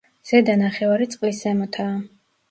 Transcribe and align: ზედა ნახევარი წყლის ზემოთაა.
ზედა 0.27 0.53
ნახევარი 0.61 1.07
წყლის 1.15 1.41
ზემოთაა. 1.45 1.99